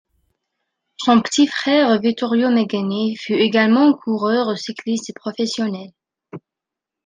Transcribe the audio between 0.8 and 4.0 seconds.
Son petit frère Vittorio Magni fut également